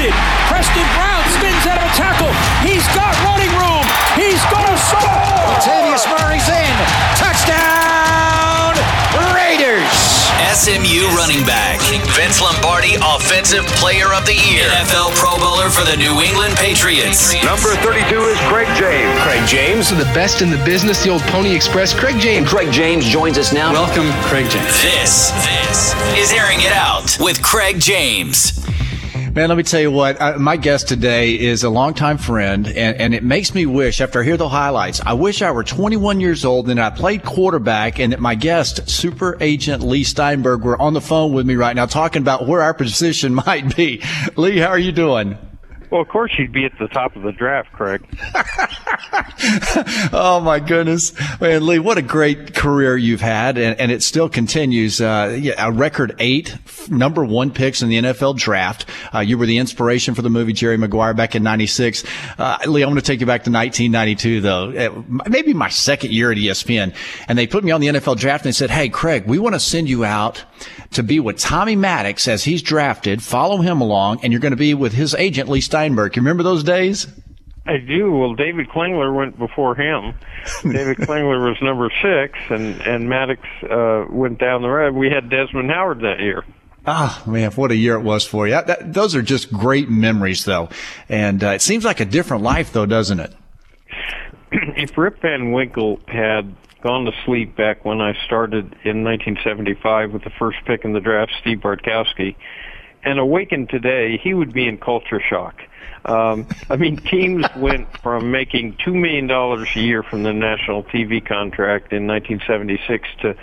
[0.00, 0.14] drafted.
[0.48, 2.32] Preston Brown spins out of a tackle.
[2.64, 3.84] He's got running room.
[4.16, 5.28] He's going to score.
[5.52, 6.74] Latavius Murray's in.
[7.16, 8.74] Touchdown,
[9.34, 9.84] Raiders.
[10.52, 11.80] SMU running back.
[12.16, 14.64] Vince Lombardi, Offensive Player of the Year.
[14.68, 17.32] NFL Pro Bowler for the New England Patriots.
[17.44, 19.20] Number 32 is Craig James.
[19.22, 21.94] Craig James, the best in the business, the old Pony Express.
[21.94, 22.48] Craig James.
[22.48, 23.72] Craig James joins us now.
[23.72, 24.82] Welcome, Craig James.
[24.82, 28.60] This, this is Airing It Out with Craig James.
[29.32, 30.20] Man, let me tell you what.
[30.20, 34.22] I, my guest today is a longtime friend, and, and it makes me wish, after
[34.22, 38.00] I hear the highlights, I wish I were 21 years old and I played quarterback,
[38.00, 41.76] and that my guest, Super Agent Leigh Steinberg, were on the phone with me right
[41.76, 44.02] now talking about where our position might be.
[44.34, 45.38] Leigh, how are you doing?
[45.90, 48.06] Well, of course you'd be at the top of the draft, Craig.
[50.12, 54.28] oh my goodness, man, Leigh, what a great career you've had, and, and it still
[54.28, 55.00] continues.
[55.00, 56.56] Uh, yeah, a record eight
[56.88, 58.86] number one picks in the NFL draft.
[59.12, 62.04] Uh, you were the inspiration for the movie Jerry Maguire back in '96.
[62.38, 64.70] Uh, Leigh, I want to take you back to 1992, though.
[64.70, 66.94] Uh, maybe my second year at ESPN,
[67.26, 69.56] and they put me on the NFL draft, and they said, "Hey, Craig, we want
[69.56, 70.44] to send you out
[70.92, 73.22] to be with Tommy Maddox as he's drafted.
[73.22, 76.16] Follow him along, and you're going to be with his agent Leigh Steinberg.
[76.16, 77.06] You remember those days?"
[77.66, 78.10] I do.
[78.10, 80.14] Well, David Klingler went before him.
[80.62, 84.94] David Klingler was number six, and and Maddox uh, went down the road.
[84.94, 86.44] We had Desmond Howard that year.
[86.86, 88.54] Ah, man, what a year it was for you.
[88.54, 90.70] That, those are just great memories, though.
[91.08, 93.34] And uh, it seems like a different life, though, doesn't it?
[94.52, 100.24] if Rip Van Winkle had gone to sleep back when I started in 1975 with
[100.24, 102.36] the first pick in the draft, Steve Bartkowski,
[103.02, 105.60] and awakened today, he would be in culture shock.
[106.04, 111.24] Um, I mean, teams went from making $2 million a year from the national TV
[111.24, 113.34] contract in 1976 to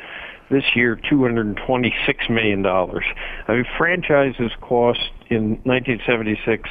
[0.49, 2.65] this year $226 million.
[2.65, 6.69] I mean, franchises cost in 1976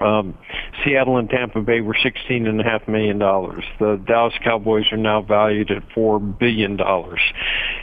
[0.00, 0.36] um,
[0.84, 3.64] Seattle and Tampa Bay were sixteen and a half million dollars.
[3.78, 7.20] The Dallas Cowboys are now valued at four billion dollars.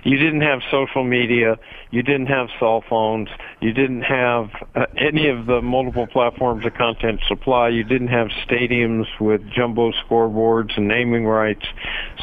[0.04, 1.58] You didn't have social media.
[1.90, 3.30] You didn't have cell phones.
[3.62, 7.70] You didn't have uh, any of the multiple platforms of content supply.
[7.70, 11.66] You didn't have stadiums with jumbo scoreboards and naming rights.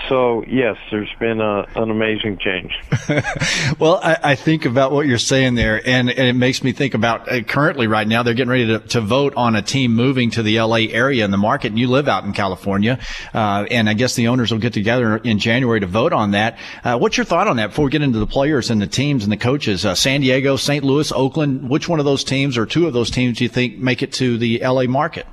[0.09, 2.73] So yes, there's been a, an amazing change.
[3.79, 6.95] well, I, I, think about what you're saying there, and, and it makes me think
[6.95, 9.95] about uh, currently right now they're getting ready to, to vote on a team team
[9.95, 12.99] moving to the LA area in the market, and you live out in California,
[13.35, 16.59] uh, and I guess the owners will get together in January to vote on that.
[16.85, 19.23] Uh, what's your thought on that before we get into the players and the teams
[19.23, 19.87] and the coaches?
[19.87, 20.85] Uh, San Diego, St.
[20.85, 23.79] Louis, Oakland, which one of those teams or two of those teams do you think
[23.79, 25.27] make it to the LA market?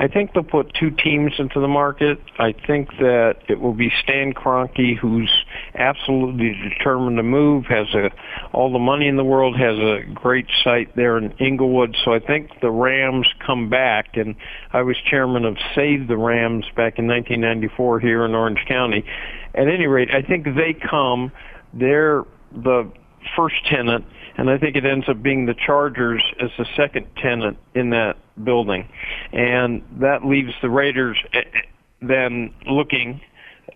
[0.00, 2.20] I think they'll put two teams into the market.
[2.38, 5.30] I think that it will be Stan Kroenke, who's
[5.74, 8.10] absolutely determined to move, has a,
[8.52, 11.96] all the money in the world, has a great site there in Inglewood.
[12.04, 14.36] So I think the Rams come back, and
[14.72, 19.04] I was chairman of Save the Rams back in 1994 here in Orange County.
[19.52, 21.32] At any rate, I think they come.
[21.74, 22.22] They're
[22.52, 22.92] the
[23.36, 24.04] first tenant
[24.38, 28.16] and I think it ends up being the Chargers as the second tenant in that
[28.42, 28.88] building,
[29.32, 31.58] and that leaves the Raiders eh, eh,
[32.00, 33.20] then looking.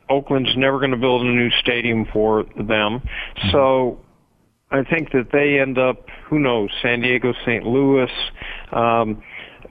[0.09, 3.03] Oakland's never going to build a new stadium for them,
[3.51, 3.99] so
[4.71, 7.65] I think that they end up, who knows, San Diego, St.
[7.65, 8.11] Louis.
[8.73, 9.23] Um,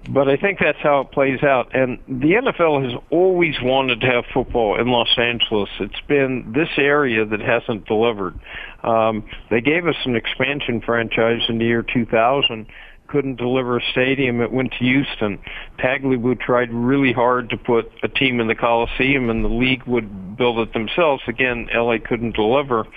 [0.10, 1.76] but I think that's how it plays out.
[1.76, 5.70] And the NFL has always wanted to have football in Los Angeles.
[5.80, 8.40] It's been this area that hasn't delivered.
[8.84, 12.68] Um, they gave us an expansion franchise in the year 2000
[13.12, 14.42] couldn't deliver a stadium.
[14.42, 15.38] It went to Houston.
[15.80, 20.38] Tagliabue tried really hard to put a team in the Coliseum, and the league would
[20.38, 21.22] build it themselves.
[21.28, 22.88] Again, LA couldn't deliver.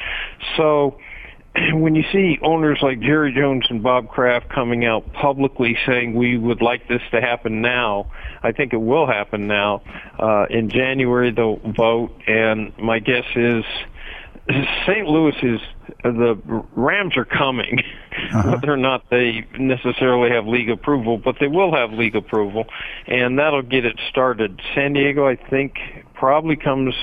[0.57, 0.99] So
[1.73, 6.37] when you see owners like Jerry Jones and Bob Kraft coming out publicly saying we
[6.37, 8.11] would like this to happen now,
[8.43, 9.83] I think it will happen now.
[10.19, 13.65] Uh, in January they'll vote, and my guess is
[14.87, 15.07] St.
[15.07, 15.61] Louis is
[16.03, 16.39] the
[16.77, 17.81] Rams are coming,
[18.33, 18.51] uh-huh.
[18.53, 22.67] whether or not they necessarily have league approval, but they will have league approval,
[23.07, 24.61] and that'll get it started.
[24.75, 25.75] San Diego, I think,
[26.15, 26.95] probably comes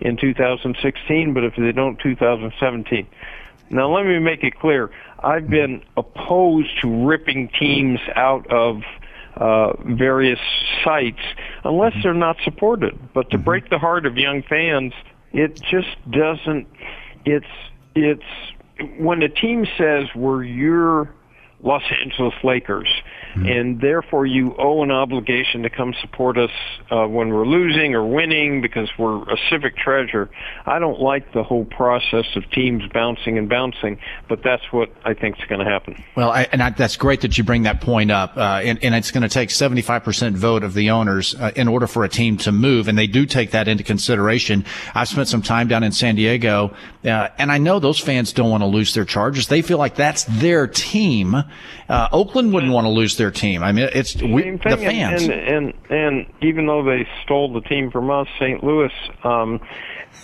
[0.00, 3.06] in 2016, but if they don't, 2017.
[3.70, 4.90] Now, let me make it clear.
[5.20, 8.82] I've been opposed to ripping teams out of
[9.36, 10.38] uh, various
[10.84, 11.20] sites
[11.64, 12.98] unless they're not supported.
[13.14, 13.44] But to mm-hmm.
[13.44, 14.92] break the heart of young fans,
[15.32, 16.66] it just doesn't.
[17.24, 17.46] It's
[17.94, 18.22] it's
[18.98, 21.14] when a team says we're your
[21.60, 22.88] Los Angeles Lakers,
[23.34, 26.50] and therefore you owe an obligation to come support us
[26.90, 30.30] uh, when we're losing or winning because we're a civic treasure.
[30.66, 35.14] I don't like the whole process of teams bouncing and bouncing, but that's what I
[35.14, 36.02] think is going to happen.
[36.14, 38.94] Well, I, and I, that's great that you bring that point up, uh, and, and,
[38.94, 42.36] it's going to take 75% vote of the owners uh, in order for a team
[42.38, 44.64] to move, and they do take that into consideration.
[44.94, 46.74] I've spent some time down in San Diego,
[47.04, 49.48] uh, and I know those fans don't want to lose their Chargers.
[49.48, 51.36] They feel like that's their team.
[51.88, 53.62] Uh, Oakland wouldn't want to lose their team.
[53.62, 55.22] I mean, it's we, the fans.
[55.24, 58.62] And, and, and and even though they stole the team from us, St.
[58.62, 58.92] Louis
[59.24, 59.60] um,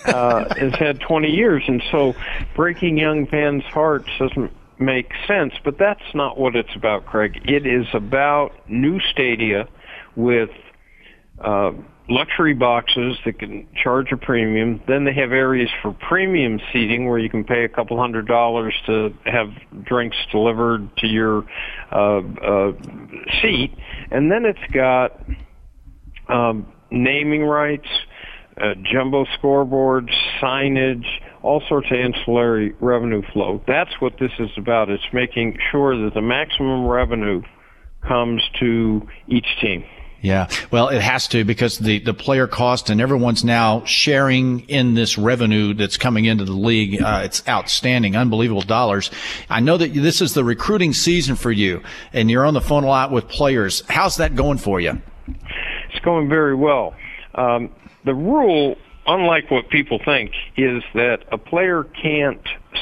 [0.05, 2.13] uh, has had 20 years, and so
[2.55, 5.53] breaking young fans' hearts doesn't make sense.
[5.63, 7.41] But that's not what it's about, Craig.
[7.45, 9.67] It is about new stadia
[10.15, 10.49] with.
[11.39, 11.73] Uh,
[12.07, 14.81] luxury boxes that can charge a premium.
[14.87, 18.73] Then they have areas for premium seating where you can pay a couple hundred dollars
[18.85, 19.49] to have
[19.83, 21.45] drinks delivered to your
[21.91, 22.71] uh, uh,
[23.41, 23.75] seat.
[24.11, 25.19] And then it's got
[26.27, 27.87] um, naming rights,
[28.61, 31.05] uh, jumbo scoreboards, signage,
[31.41, 33.61] all sorts of ancillary revenue flow.
[33.67, 34.89] That's what this is about.
[34.89, 37.41] It's making sure that the maximum revenue
[38.07, 39.83] comes to each team.
[40.25, 44.95] Yeah, well, it has to because the, the player cost and everyone's now sharing in
[44.95, 46.99] this revenue that's coming into the league.
[46.99, 49.11] Uh, it's outstanding, unbelievable dollars.
[49.51, 52.83] I know that this is the recruiting season for you, and you're on the phone
[52.83, 53.83] a lot with players.
[53.87, 54.99] How's that going for you?
[55.27, 56.95] It's going very well.
[57.35, 57.69] Um,
[58.03, 62.41] the rule, unlike what people think, is that a player can't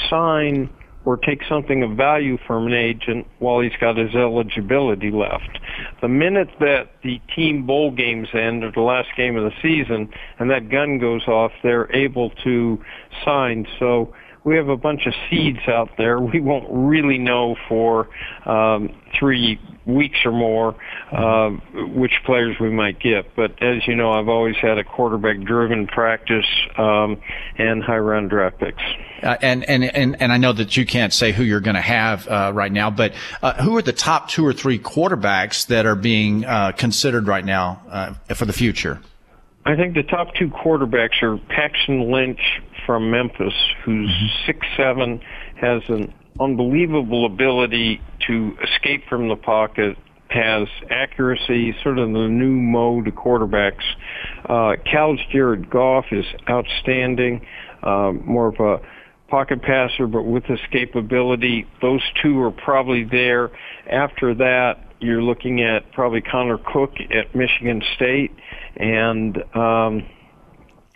[0.09, 0.69] sign
[1.05, 5.59] or take something of value from an agent while he's got his eligibility left.
[6.01, 10.09] The minute that the team bowl games end or the last game of the season
[10.39, 12.81] and that gun goes off, they're able to
[13.25, 13.67] sign.
[13.79, 16.19] So we have a bunch of seeds out there.
[16.19, 18.09] We won't really know for
[18.45, 20.75] um, three weeks or more
[21.11, 23.35] uh, which players we might get.
[23.35, 26.45] But as you know, I've always had a quarterback-driven practice
[26.77, 27.21] um,
[27.57, 28.83] and high-round draft picks.
[29.21, 31.81] Uh, and, and and and I know that you can't say who you're going to
[31.81, 35.85] have uh, right now, but uh, who are the top two or three quarterbacks that
[35.85, 38.99] are being uh, considered right now uh, for the future?
[39.65, 42.41] I think the top two quarterbacks are Paxton Lynch
[42.85, 43.53] from Memphis,
[43.83, 44.45] who's mm-hmm.
[44.45, 45.21] six seven,
[45.59, 49.97] has an unbelievable ability to escape from the pocket,
[50.29, 53.83] has accuracy, sort of the new mode of quarterbacks.
[54.49, 57.45] Uh, Cal's Jared Goff is outstanding,
[57.83, 58.81] uh, more of a
[59.29, 61.65] pocket passer, but with escapability.
[61.81, 63.49] Those two are probably there.
[63.89, 68.31] After that, you're looking at probably Connor Cook at Michigan State
[68.77, 70.05] and um,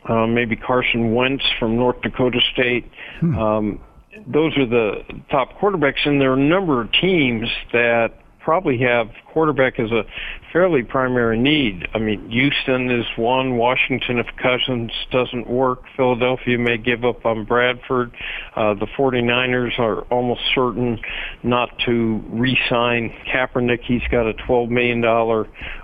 [0.08, 2.90] uh, maybe Carson Wentz from North Dakota State.
[3.20, 3.38] Hmm.
[3.38, 3.80] Um,
[4.26, 8.14] those are the top quarterbacks, and there are a number of teams that
[8.48, 10.06] probably have quarterback as a
[10.54, 11.86] fairly primary need.
[11.94, 13.58] I mean, Houston is one.
[13.58, 18.14] Washington, if Cousins doesn't work, Philadelphia may give up on Bradford.
[18.56, 20.98] Uh, the 49ers are almost certain
[21.44, 23.82] not to re-sign Kaepernick.
[23.84, 25.04] He's got a $12 million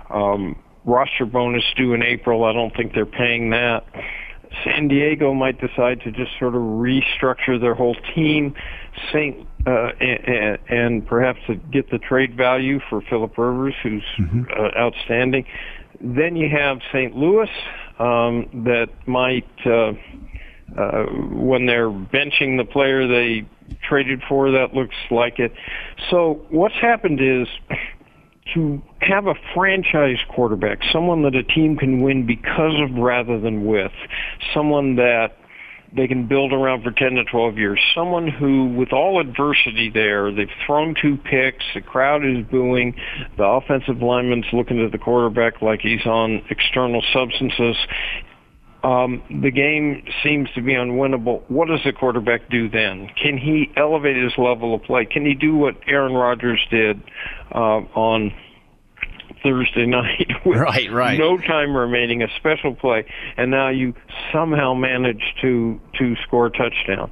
[0.08, 2.44] um, roster bonus due in April.
[2.44, 3.84] I don't think they're paying that.
[4.62, 8.54] San Diego might decide to just sort of restructure their whole team,
[9.12, 11.40] Saint uh, and, and perhaps
[11.72, 14.42] get the trade value for Philip Rivers, who's mm-hmm.
[14.50, 15.46] uh, outstanding.
[16.00, 17.16] Then you have St.
[17.16, 17.48] Louis
[17.98, 19.92] um, that might, uh,
[20.78, 23.46] uh, when they're benching the player they
[23.88, 25.52] traded for, that looks like it.
[26.10, 27.48] So what's happened is
[28.52, 33.64] to have a franchise quarterback, someone that a team can win because of rather than
[33.64, 33.92] with,
[34.52, 35.36] someone that
[35.96, 40.32] they can build around for 10 to 12 years, someone who, with all adversity there,
[40.32, 42.94] they've thrown two picks, the crowd is booing,
[43.36, 47.76] the offensive lineman's looking at the quarterback like he's on external substances.
[48.84, 51.42] Um, the game seems to be unwinnable.
[51.48, 53.08] What does the quarterback do then?
[53.20, 55.06] Can he elevate his level of play?
[55.06, 57.02] Can he do what Aaron Rodgers did
[57.50, 58.30] uh, on
[59.42, 61.18] Thursday night with right, right.
[61.18, 63.06] no time remaining, a special play,
[63.38, 63.94] and now you
[64.32, 67.10] somehow manage to to score a touchdown.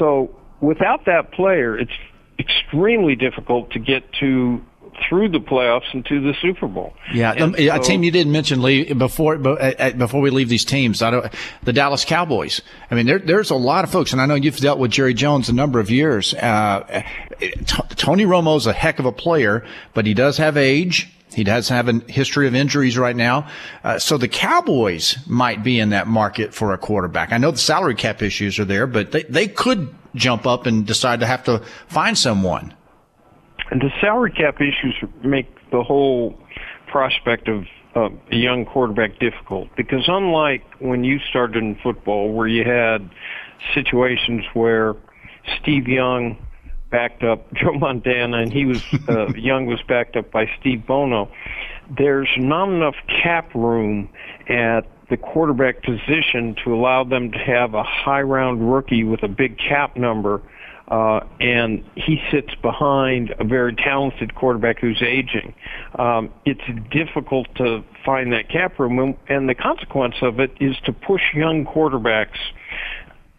[0.00, 1.92] So without that player, it's
[2.38, 4.60] extremely difficult to get to
[5.08, 6.94] through the playoffs and to the Super Bowl.
[7.12, 10.64] Yeah, so, a team you didn't mention Leigh before uh, uh, before we leave these
[10.64, 11.02] teams.
[11.02, 11.32] I don't,
[11.62, 12.60] the Dallas Cowboys.
[12.90, 15.14] I mean, there, there's a lot of folks, and I know you've dealt with Jerry
[15.14, 16.34] Jones a number of years.
[16.34, 17.02] Uh,
[17.40, 21.12] t- Tony Romo's a heck of a player, but he does have age.
[21.34, 23.48] He does have a history of injuries right now.
[23.82, 27.32] Uh, so the Cowboys might be in that market for a quarterback.
[27.32, 30.86] I know the salary cap issues are there, but they, they could jump up and
[30.86, 32.74] decide to have to find someone.
[33.72, 36.38] And the salary cap issues make the whole
[36.88, 37.64] prospect of
[37.96, 39.68] uh, a young quarterback difficult.
[39.76, 43.10] Because unlike when you started in football where you had
[43.74, 44.94] situations where
[45.58, 46.36] Steve Young
[46.90, 51.30] backed up Joe Montana and he was uh, Young was backed up by Steve Bono
[51.96, 54.08] there's not enough cap room
[54.48, 59.28] at the quarterback position to allow them to have a high round rookie with a
[59.28, 60.40] big cap number
[60.88, 65.54] uh, and he sits behind a very talented quarterback who's aging.
[65.98, 66.60] Um, it's
[66.90, 71.64] difficult to find that cap room, and the consequence of it is to push young
[71.64, 72.38] quarterbacks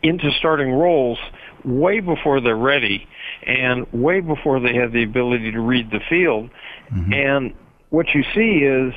[0.02, 1.18] into starting roles
[1.64, 3.08] way before they're ready
[3.46, 6.50] and way before they have the ability to read the field.
[6.92, 7.14] Mm-hmm.
[7.14, 7.54] And
[7.90, 8.94] what you see is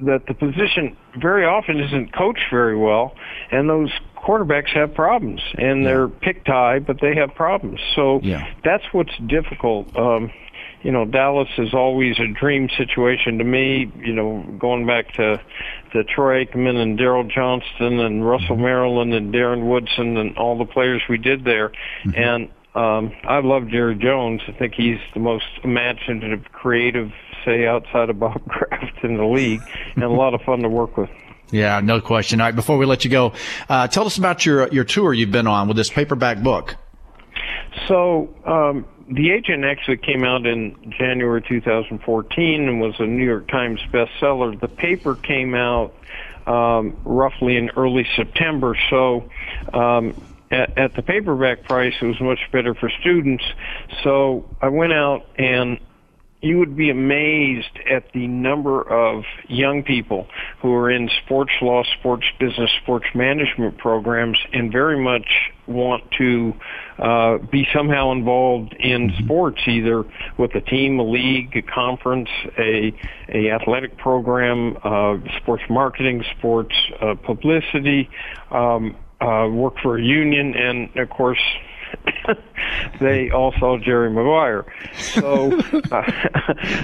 [0.00, 3.14] that the position very often isn't coached very well,
[3.50, 5.88] and those quarterbacks have problems, and yeah.
[5.88, 7.80] they're picked high, but they have problems.
[7.94, 8.52] So yeah.
[8.64, 9.96] that's what's difficult.
[9.96, 10.32] Um,
[10.82, 13.90] you know, Dallas is always a dream situation to me.
[13.96, 15.40] You know, going back to
[15.94, 18.64] the Troy Aikman and Daryl Johnston and Russell mm-hmm.
[18.64, 21.70] Maryland and Darren Woodson and all the players we did there,
[22.04, 22.10] mm-hmm.
[22.16, 24.42] and um, I love Jerry Jones.
[24.48, 27.12] I think he's the most imaginative, creative,
[27.44, 29.62] say, outside of Bob Kraft in the league,
[29.94, 31.10] and a lot of fun to work with.
[31.50, 32.40] Yeah, no question.
[32.40, 33.32] All right, before we let you go,
[33.68, 36.76] uh, tell us about your your tour you've been on with this paperback book.
[37.88, 43.48] So, um, the agent actually came out in January 2014 and was a New York
[43.48, 44.58] Times bestseller.
[44.58, 45.94] The paper came out
[46.46, 48.76] um, roughly in early September.
[48.90, 49.28] So,
[49.72, 50.14] um,
[50.50, 53.44] at, at the paperback price, it was much better for students.
[54.02, 55.78] So I went out and
[56.44, 60.26] you would be amazed at the number of young people
[60.60, 65.26] who are in sports law, sports business, sports management programs and very much
[65.66, 66.52] want to
[66.98, 69.24] uh, be somehow involved in mm-hmm.
[69.24, 70.04] sports, either
[70.36, 72.92] with a team, a league, a conference, a,
[73.30, 78.10] a athletic program, uh, sports marketing, sports uh, publicity,
[78.50, 81.40] um, uh, work for a union, and of course,
[83.00, 84.64] they all saw Jerry Maguire.
[84.94, 85.58] So,
[85.90, 86.02] uh,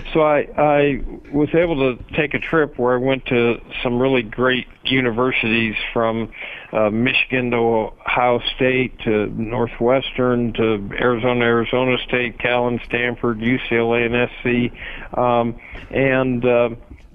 [0.13, 1.01] so I I
[1.33, 6.33] was able to take a trip where I went to some really great universities from
[6.73, 14.07] uh, Michigan to Ohio State to Northwestern to Arizona, Arizona State, Cal and Stanford, UCLA
[14.07, 15.59] and SC, um,
[15.91, 16.71] and uh,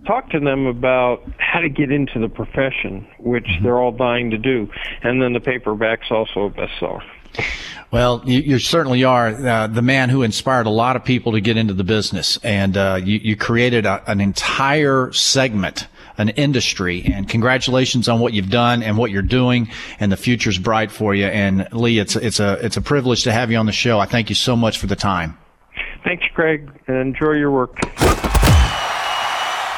[0.06, 3.64] talk to them about how to get into the profession, which mm-hmm.
[3.64, 4.70] they're all dying to do.
[5.04, 7.02] And then the paperback's also a bestseller.
[7.92, 11.40] Well, you, you certainly are uh, the man who inspired a lot of people to
[11.40, 15.88] get into the business, and uh, you, you, created a, an entire segment,
[16.18, 17.04] an industry.
[17.06, 21.16] And congratulations on what you've done and what you're doing, and the future's bright for
[21.16, 21.28] you.
[21.28, 24.00] And Leigh, it's it's a it's a privilege to have you on the show.
[24.00, 25.38] I thank you so much for the time.
[26.04, 27.80] Thanks, Craig, enjoy your work.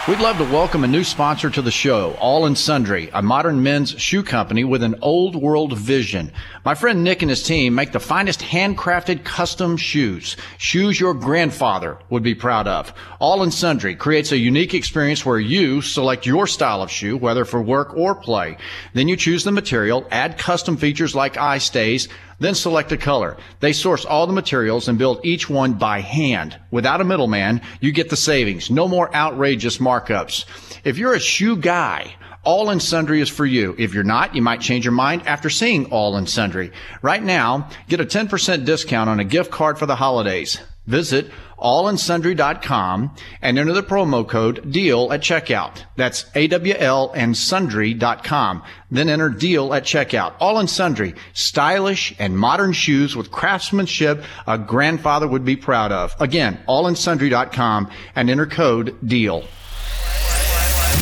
[0.08, 3.62] We'd love to welcome a new sponsor to the show, All and Sundry, a modern
[3.62, 6.32] men's shoe company with an old world vision.
[6.64, 11.98] My friend Nick and his team make the finest handcrafted custom shoes, shoes your grandfather
[12.10, 12.94] would be proud of.
[13.20, 17.44] All and Sundry creates a unique experience where you select your style of shoe, whether
[17.44, 18.56] for work or play.
[18.94, 22.08] Then you choose the material, add custom features like eye stays,
[22.39, 23.38] then select a color.
[23.60, 26.60] They source all the materials and build each one by hand.
[26.72, 28.70] Without a middleman, you get the savings.
[28.70, 30.46] No more outrageous markups.
[30.84, 33.75] If you're a shoe guy, all and Sundry is for you.
[33.77, 36.72] If you're not, you might change your mind after seeing All and Sundry.
[37.01, 40.62] Right now, get a 10% discount on a gift card for the holidays.
[40.86, 45.84] Visit allandsundry.com and enter the promo code DEAL at checkout.
[45.96, 48.64] That's A-W-L and sundry.com.
[48.90, 50.34] Then enter DEAL at checkout.
[50.40, 56.14] All and Sundry, stylish and modern shoes with craftsmanship a grandfather would be proud of.
[56.20, 59.44] Again, allandsundry.com and enter code DEAL.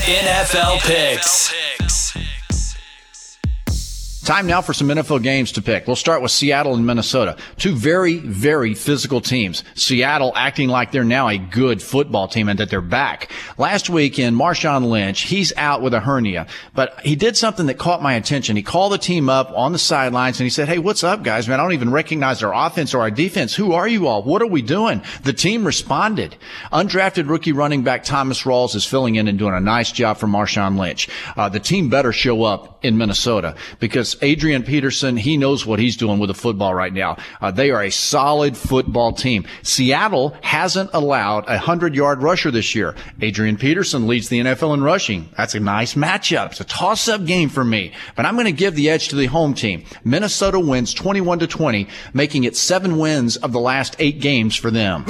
[0.05, 1.53] NFL picks.
[4.25, 5.85] Time now for some NFL games to pick.
[5.85, 7.37] We'll start with Seattle and Minnesota.
[7.57, 9.63] Two very, very physical teams.
[9.75, 13.29] Seattle acting like they're now a good football team and that they're back.
[13.59, 17.77] Last week in Marshawn Lynch, he's out with a hernia, but he did something that
[17.77, 18.55] caught my attention.
[18.55, 21.47] He called the team up on the sidelines and he said, Hey, what's up, guys?
[21.47, 23.53] Man, I don't even recognize our offense or our defense.
[23.53, 24.23] Who are you all?
[24.23, 25.03] What are we doing?
[25.21, 26.35] The team responded.
[26.73, 30.25] Undrafted rookie running back Thomas Rawls is filling in and doing a nice job for
[30.25, 31.09] Marshawn Lynch.
[31.37, 35.97] Uh, the team better show up in Minnesota because Adrian Peterson, he knows what he's
[35.97, 37.17] doing with the football right now.
[37.41, 39.45] Uh, they are a solid football team.
[39.63, 42.95] Seattle hasn't allowed a hundred yard rusher this year.
[43.21, 45.29] Adrian Peterson leads the NFL in rushing.
[45.37, 46.51] That's a nice matchup.
[46.51, 49.15] It's a toss up game for me, but I'm going to give the edge to
[49.15, 49.85] the home team.
[50.03, 54.71] Minnesota wins 21 to 20, making it seven wins of the last eight games for
[54.71, 55.05] them.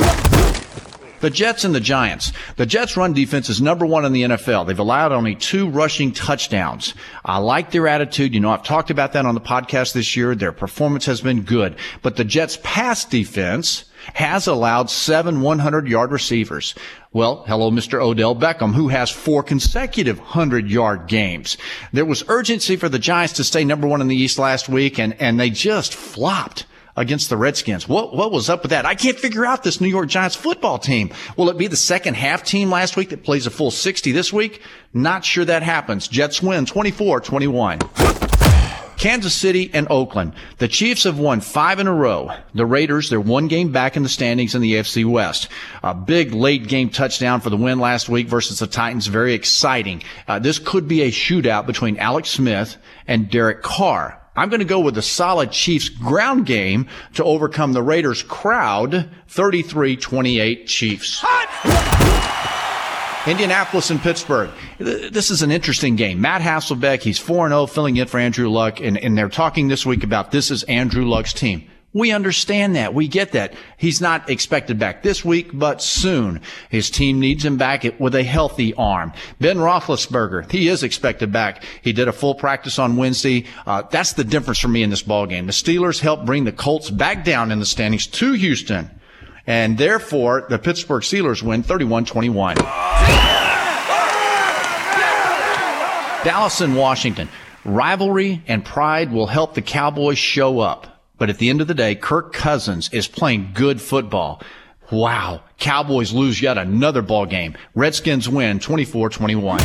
[1.26, 2.32] The Jets and the Giants.
[2.56, 4.68] The Jets run defense is number one in the NFL.
[4.68, 6.94] They've allowed only two rushing touchdowns.
[7.26, 8.36] I like their attitude.
[8.36, 10.36] You know, I've talked about that on the podcast this year.
[10.36, 16.12] Their performance has been good, but the Jets pass defense has allowed seven 100 yard
[16.12, 16.76] receivers.
[17.12, 18.00] Well, hello, Mr.
[18.00, 21.58] Odell Beckham, who has four consecutive 100 yard games.
[21.92, 25.00] There was urgency for the Giants to stay number one in the East last week,
[25.00, 27.88] and, and they just flopped against the Redskins.
[27.88, 28.86] What, what was up with that?
[28.86, 31.12] I can't figure out this New York Giants football team.
[31.38, 34.32] Will it be the second half team last week that plays a full 60 this
[34.32, 34.62] week?
[34.94, 36.08] Not sure that happens.
[36.08, 38.16] Jets win 24-21.
[38.98, 40.34] Kansas City and Oakland.
[40.58, 42.32] The Chiefs have won five in a row.
[42.54, 45.50] The Raiders, they're one game back in the standings in the AFC West.
[45.84, 49.08] A big late game touchdown for the win last week versus the Titans.
[49.08, 50.02] Very exciting.
[50.28, 54.22] Uh, this could be a shootout between Alex Smith and Derek Carr.
[54.36, 59.10] I'm going to go with the solid Chiefs ground game to overcome the Raiders crowd
[59.30, 61.24] 33-28 Chiefs.
[63.28, 64.52] Indianapolis and Pittsburgh.
[64.78, 66.22] This is an interesting game.
[66.22, 70.04] Matt Hasselbeck, he's 4-0 filling in for Andrew Luck, and, and they're talking this week
[70.04, 71.68] about this is Andrew Luck's team.
[71.96, 72.94] We understand that.
[72.94, 73.54] We get that.
[73.78, 76.42] He's not expected back this week, but soon.
[76.70, 79.14] His team needs him back with a healthy arm.
[79.40, 81.64] Ben Roethlisberger, he is expected back.
[81.82, 83.46] He did a full practice on Wednesday.
[83.66, 85.46] Uh, that's the difference for me in this ball game.
[85.46, 88.92] The Steelers helped bring the Colts back down in the standings to Houston.
[89.48, 92.56] And therefore, the Pittsburgh Steelers win 31-21.
[96.26, 97.30] Dallas and Washington.
[97.64, 100.95] Rivalry and pride will help the Cowboys show up.
[101.18, 104.42] But at the end of the day, Kirk Cousins is playing good football.
[104.92, 105.44] Wow.
[105.58, 107.56] Cowboys lose yet another ball game.
[107.74, 109.60] Redskins win 24-21.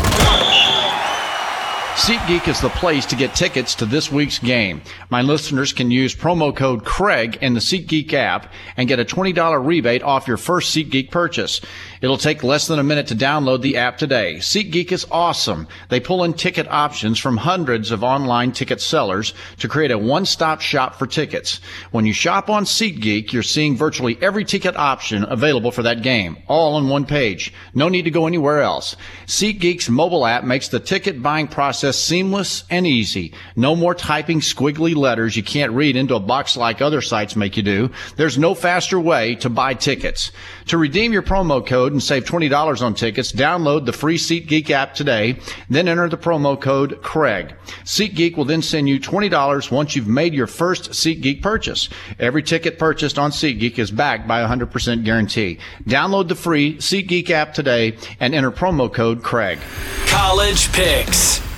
[1.95, 4.80] SeatGeek is the place to get tickets to this week's game.
[5.11, 9.66] My listeners can use promo code Craig in the SeatGeek app and get a $20
[9.66, 11.61] rebate off your first SeatGeek purchase.
[12.00, 14.37] It'll take less than a minute to download the app today.
[14.37, 15.69] SeatGeek is awesome.
[15.90, 20.62] They pull in ticket options from hundreds of online ticket sellers to create a one-stop
[20.62, 21.61] shop for tickets.
[21.90, 26.38] When you shop on SeatGeek, you're seeing virtually every ticket option available for that game,
[26.49, 27.52] all on one page.
[27.75, 28.97] No need to go anywhere else.
[29.26, 33.35] SeatGeek's mobile app makes the ticket buying process seamless and easy.
[33.57, 37.59] No more typing squiggly letters you can't read into a box like other sites make
[37.59, 37.90] you do.
[38.16, 40.33] There's no faster way to buy tickets.
[40.68, 44.94] To redeem your promo code and save $20 on tickets, download the free SeatGeek app
[44.94, 47.55] today, then enter the promo code Craig.
[47.85, 51.88] SeatGeek will then send you $20 once you've made your first SeatGeek purchase.
[52.18, 55.59] Every ticket purchased on SeatGeek is backed by a 100% guarantee.
[55.85, 59.59] Download the free SeatGeek app today and enter promo code Craig.
[60.07, 61.50] College picks.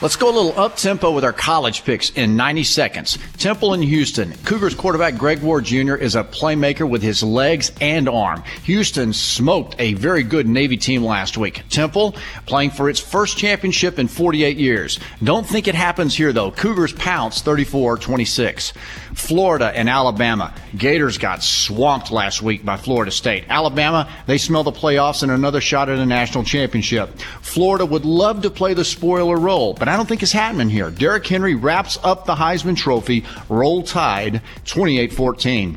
[0.00, 3.18] Let's go a little up tempo with our college picks in 90 seconds.
[3.36, 4.32] Temple and Houston.
[4.44, 5.96] Cougars quarterback Greg Ward Jr.
[5.96, 8.44] is a playmaker with his legs and arm.
[8.62, 11.64] Houston smoked a very good Navy team last week.
[11.68, 12.14] Temple
[12.46, 15.00] playing for its first championship in 48 years.
[15.20, 16.52] Don't think it happens here though.
[16.52, 18.74] Cougars pounce 34-26.
[19.16, 20.54] Florida and Alabama.
[20.76, 23.46] Gators got swamped last week by Florida State.
[23.48, 27.18] Alabama, they smell the playoffs and another shot at a national championship.
[27.42, 30.90] Florida would love to play the spoiler role, but I don't think it's happening here.
[30.90, 35.76] Derrick Henry wraps up the Heisman Trophy, roll tide 28 14.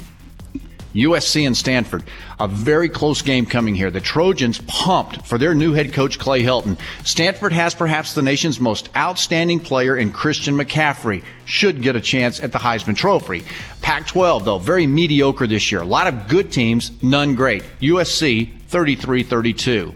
[0.93, 2.03] USC and Stanford.
[2.39, 3.91] A very close game coming here.
[3.91, 6.77] The Trojans pumped for their new head coach, Clay Helton.
[7.05, 11.23] Stanford has perhaps the nation's most outstanding player in Christian McCaffrey.
[11.45, 13.43] Should get a chance at the Heisman Trophy.
[13.81, 15.81] Pac 12, though, very mediocre this year.
[15.81, 17.63] A lot of good teams, none great.
[17.79, 19.95] USC 33 32.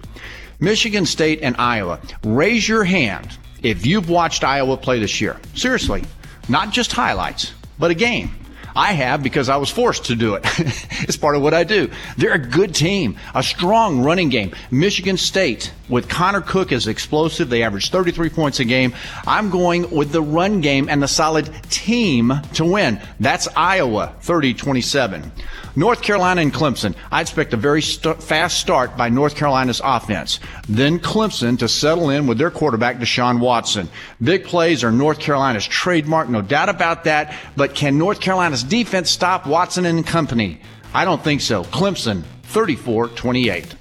[0.60, 2.00] Michigan State and Iowa.
[2.24, 5.38] Raise your hand if you've watched Iowa play this year.
[5.56, 6.04] Seriously,
[6.50, 8.32] not just highlights, but a game.
[8.76, 10.44] I have because I was forced to do it.
[11.08, 11.90] it's part of what I do.
[12.18, 14.54] They're a good team, a strong running game.
[14.70, 18.94] Michigan State, with Connor Cook as explosive, they average 33 points a game.
[19.26, 23.00] I'm going with the run game and the solid team to win.
[23.20, 25.32] That's Iowa, 30 27.
[25.78, 26.96] North Carolina and Clemson.
[27.12, 30.40] I expect a very st- fast start by North Carolina's offense.
[30.70, 33.90] Then Clemson to settle in with their quarterback, Deshaun Watson.
[34.24, 37.36] Big plays are North Carolina's trademark, no doubt about that.
[37.58, 40.60] But can North Carolina's defense stop Watson and company?
[40.94, 41.64] I don't think so.
[41.64, 43.76] Clemson, 34 28.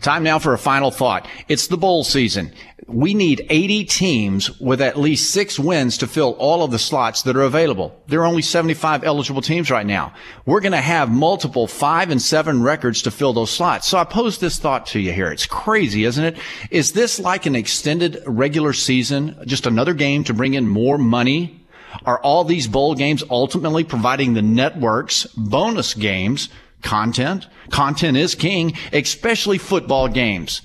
[0.00, 1.26] Time now for a final thought.
[1.48, 2.52] It's the bowl season
[2.88, 7.22] we need 80 teams with at least six wins to fill all of the slots
[7.22, 7.94] that are available.
[8.06, 10.14] There are only 75 eligible teams right now.
[10.46, 13.86] We're going to have multiple five and seven records to fill those slots.
[13.86, 15.30] So I pose this thought to you here.
[15.30, 16.38] It's crazy, isn't it?
[16.70, 19.38] Is this like an extended regular season?
[19.44, 21.60] Just another game to bring in more money?
[22.04, 26.48] Are all these bowl games ultimately providing the networks bonus games
[26.82, 27.46] content?
[27.70, 30.62] Content is king, especially football games.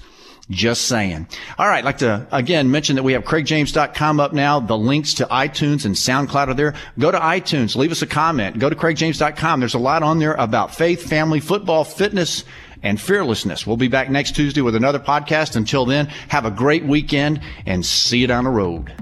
[0.50, 1.28] Just saying.
[1.58, 1.86] All right.
[1.86, 4.60] Like to again mention that we have craigjames.com up now.
[4.60, 6.74] The links to iTunes and SoundCloud are there.
[7.00, 8.60] Go to iTunes, leave us a comment.
[8.60, 9.60] Go to craigjames.com.
[9.62, 12.44] There's a lot on there about faith, family, football, fitness,
[12.84, 13.66] and fearlessness.
[13.66, 15.56] We'll be back next Tuesday with another podcast.
[15.56, 18.94] Until then, have a great weekend and see you down the road.